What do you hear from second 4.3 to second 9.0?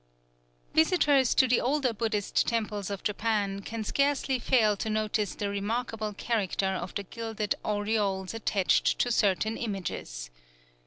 fail to notice the remarkable character of the gilded aureoles attached